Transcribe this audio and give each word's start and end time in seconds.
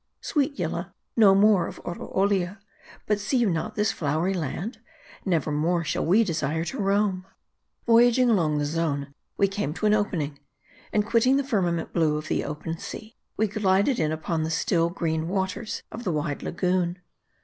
Sweet 0.19 0.57
Yillah, 0.57 0.95
no 1.15 1.35
more 1.35 1.67
of 1.67 1.79
Oroolia; 1.85 2.57
see 3.17 3.37
you 3.37 3.51
not 3.51 3.75
this 3.75 3.91
flow 3.91 4.17
ery 4.19 4.33
land? 4.33 4.79
Nevermore 5.25 5.83
shall 5.83 6.03
we 6.03 6.23
desire 6.23 6.65
to 6.65 6.79
roam. 6.79 7.17
MARDT. 7.85 7.85
191 7.85 7.85
Voyaging 7.85 8.29
along 8.31 8.57
the 8.57 8.65
zone, 8.65 9.13
we 9.37 9.47
came 9.47 9.75
to 9.75 9.85
an 9.85 9.93
opening; 9.93 10.39
and 10.91 11.05
quitting 11.05 11.37
the 11.37 11.43
firmament 11.43 11.93
blue 11.93 12.17
of 12.17 12.29
the 12.29 12.43
open 12.43 12.79
sea, 12.79 13.15
we 13.37 13.45
glided 13.45 13.99
in 13.99 14.11
upon 14.11 14.41
the 14.41 14.49
still, 14.49 14.89
green 14.89 15.27
waters 15.27 15.83
of 15.91 16.03
the 16.03 16.11
wide 16.11 16.41
lagoon. 16.41 16.97